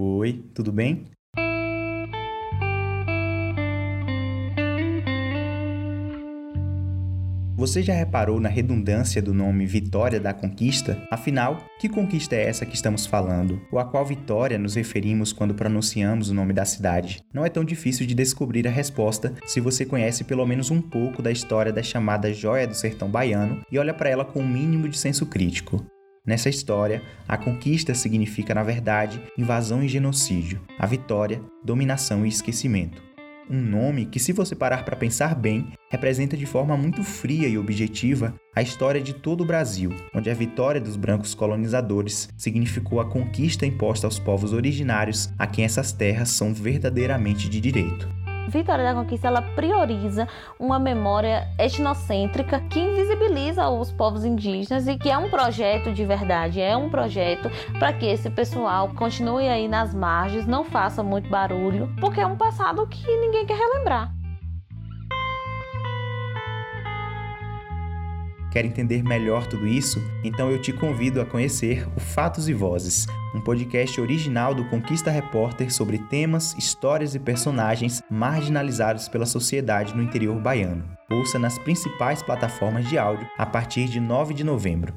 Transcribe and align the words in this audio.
Oi, 0.00 0.44
tudo 0.54 0.70
bem? 0.70 1.06
Você 7.56 7.82
já 7.82 7.92
reparou 7.92 8.38
na 8.38 8.48
redundância 8.48 9.20
do 9.20 9.34
nome 9.34 9.66
Vitória 9.66 10.20
da 10.20 10.32
Conquista? 10.32 11.02
Afinal, 11.10 11.66
que 11.80 11.88
conquista 11.88 12.36
é 12.36 12.44
essa 12.44 12.64
que 12.64 12.76
estamos 12.76 13.06
falando? 13.06 13.60
Ou 13.72 13.80
a 13.80 13.84
qual 13.84 14.06
vitória 14.06 14.56
nos 14.56 14.76
referimos 14.76 15.32
quando 15.32 15.52
pronunciamos 15.52 16.30
o 16.30 16.34
nome 16.34 16.52
da 16.52 16.64
cidade? 16.64 17.20
Não 17.34 17.44
é 17.44 17.48
tão 17.48 17.64
difícil 17.64 18.06
de 18.06 18.14
descobrir 18.14 18.68
a 18.68 18.70
resposta 18.70 19.34
se 19.46 19.58
você 19.60 19.84
conhece 19.84 20.22
pelo 20.22 20.46
menos 20.46 20.70
um 20.70 20.80
pouco 20.80 21.20
da 21.20 21.32
história 21.32 21.72
da 21.72 21.82
chamada 21.82 22.32
Joia 22.32 22.68
do 22.68 22.74
Sertão 22.76 23.10
Baiano 23.10 23.62
e 23.72 23.76
olha 23.76 23.92
para 23.92 24.10
ela 24.10 24.24
com 24.24 24.38
um 24.42 24.48
mínimo 24.48 24.88
de 24.88 24.96
senso 24.96 25.26
crítico. 25.26 25.84
Nessa 26.28 26.50
história, 26.50 27.00
a 27.26 27.38
conquista 27.38 27.94
significa, 27.94 28.54
na 28.54 28.62
verdade, 28.62 29.18
invasão 29.38 29.82
e 29.82 29.88
genocídio, 29.88 30.60
a 30.78 30.84
vitória, 30.84 31.40
dominação 31.64 32.26
e 32.26 32.28
esquecimento 32.28 33.08
um 33.50 33.60
nome 33.60 34.06
que, 34.06 34.20
se 34.20 34.32
você 34.32 34.54
parar 34.54 34.84
para 34.84 34.96
pensar 34.96 35.34
bem, 35.34 35.66
representa 35.88 36.36
de 36.36 36.44
forma 36.44 36.76
muito 36.76 37.02
fria 37.02 37.48
e 37.48 37.56
objetiva 37.56 38.34
a 38.54 38.60
história 38.60 39.00
de 39.00 39.14
todo 39.14 39.42
o 39.42 39.46
Brasil, 39.46 39.90
onde 40.14 40.28
a 40.28 40.34
vitória 40.34 40.80
dos 40.80 40.96
brancos 40.96 41.34
colonizadores 41.34 42.28
significou 42.36 43.00
a 43.00 43.08
conquista 43.08 43.64
imposta 43.64 44.06
aos 44.06 44.18
povos 44.18 44.52
originários 44.52 45.30
a 45.38 45.46
quem 45.46 45.64
essas 45.64 45.92
terras 45.92 46.30
são 46.30 46.52
verdadeiramente 46.52 47.48
de 47.48 47.60
direito. 47.60 48.17
Vitória 48.48 48.82
da 48.82 48.94
Conquista 48.94 49.28
ela 49.28 49.42
prioriza 49.42 50.26
uma 50.58 50.78
memória 50.78 51.46
etnocêntrica 51.58 52.60
que 52.60 52.80
invisibiliza 52.80 53.68
os 53.68 53.92
povos 53.92 54.24
indígenas 54.24 54.88
e 54.88 54.96
que 54.96 55.10
é 55.10 55.18
um 55.18 55.28
projeto 55.28 55.92
de 55.92 56.04
verdade, 56.04 56.60
é 56.60 56.76
um 56.76 56.88
projeto 56.88 57.50
para 57.78 57.92
que 57.92 58.06
esse 58.06 58.30
pessoal 58.30 58.88
continue 58.94 59.48
aí 59.48 59.68
nas 59.68 59.94
margens, 59.94 60.46
não 60.46 60.64
faça 60.64 61.02
muito 61.02 61.28
barulho, 61.28 61.92
porque 62.00 62.20
é 62.20 62.26
um 62.26 62.36
passado 62.36 62.86
que 62.86 63.06
ninguém 63.18 63.44
quer 63.44 63.56
relembrar. 63.58 64.17
Quer 68.58 68.64
entender 68.64 69.04
melhor 69.04 69.46
tudo 69.46 69.68
isso? 69.68 70.02
Então 70.24 70.50
eu 70.50 70.60
te 70.60 70.72
convido 70.72 71.20
a 71.20 71.24
conhecer 71.24 71.86
o 71.96 72.00
Fatos 72.00 72.48
e 72.48 72.52
Vozes, 72.52 73.06
um 73.32 73.40
podcast 73.40 74.00
original 74.00 74.52
do 74.52 74.64
Conquista 74.64 75.12
Repórter 75.12 75.72
sobre 75.72 75.96
temas, 76.10 76.56
histórias 76.58 77.14
e 77.14 77.20
personagens 77.20 78.02
marginalizados 78.10 79.06
pela 79.06 79.26
sociedade 79.26 79.94
no 79.94 80.02
interior 80.02 80.40
baiano. 80.40 80.84
Ouça 81.08 81.38
nas 81.38 81.56
principais 81.60 82.20
plataformas 82.20 82.88
de 82.88 82.98
áudio 82.98 83.28
a 83.38 83.46
partir 83.46 83.84
de 83.84 84.00
9 84.00 84.34
de 84.34 84.42
novembro. 84.42 84.92